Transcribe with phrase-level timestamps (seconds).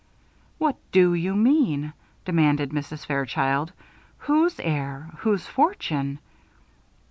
[0.57, 1.93] "What do you mean?"
[2.25, 3.05] demanded Mrs.
[3.05, 3.71] Fairchild.
[4.17, 5.11] "Whose heir?
[5.19, 6.17] Whose fortune?"